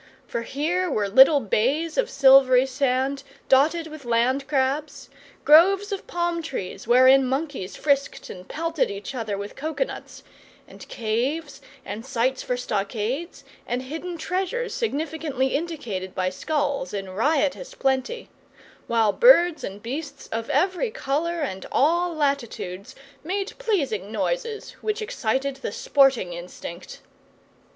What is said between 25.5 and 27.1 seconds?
the sporting instinct.